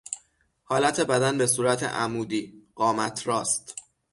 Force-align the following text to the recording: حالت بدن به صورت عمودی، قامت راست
حالت 0.63 1.01
بدن 1.01 1.37
به 1.37 1.47
صورت 1.47 1.83
عمودی، 1.83 2.67
قامت 2.75 3.27
راست 3.27 3.75